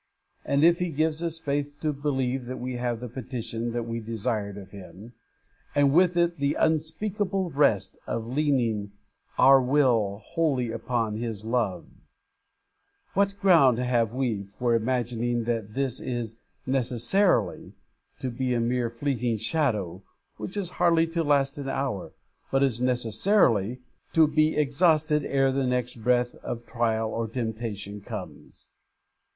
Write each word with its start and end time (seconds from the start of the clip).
and 0.43 0.63
if 0.63 0.79
He 0.79 0.89
gives 0.89 1.21
us 1.21 1.37
faith 1.37 1.79
to 1.81 1.93
believe 1.93 2.45
that 2.45 2.57
we 2.57 2.77
have 2.77 2.99
the 2.99 3.07
petition 3.07 3.71
that 3.73 3.83
we 3.83 3.99
desired 3.99 4.57
of 4.57 4.71
Him, 4.71 5.13
and 5.75 5.93
with 5.93 6.17
it 6.17 6.39
the 6.39 6.55
unspeakable 6.55 7.51
rest 7.51 7.99
of 8.07 8.25
leaning 8.25 8.93
our 9.37 9.61
will 9.61 10.19
wholly 10.25 10.71
upon 10.71 11.17
His 11.17 11.45
love, 11.45 11.85
what 13.13 13.39
ground 13.39 13.77
have 13.77 14.11
we 14.15 14.41
for 14.41 14.73
imagining 14.73 15.43
that 15.43 15.75
this 15.75 15.99
is 15.99 16.35
necessarily 16.65 17.73
to 18.17 18.31
be 18.31 18.55
a 18.55 18.59
mere 18.59 18.89
fleeting 18.89 19.37
shadow, 19.37 20.01
which 20.37 20.57
is 20.57 20.71
hardly 20.81 21.05
to 21.05 21.23
last 21.23 21.59
an 21.59 21.69
hour, 21.69 22.11
but 22.49 22.63
is 22.63 22.81
necessarily 22.81 23.79
to 24.13 24.27
be 24.27 24.57
exhausted 24.57 25.23
ere 25.25 25.51
the 25.51 25.67
next 25.67 25.97
breath 26.03 26.33
of 26.43 26.65
trial 26.65 27.11
or 27.11 27.27
temptation 27.27 28.01
comes? 28.01 28.67